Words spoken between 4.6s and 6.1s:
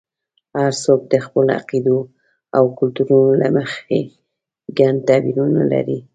ګڼ تعبیرونه لري.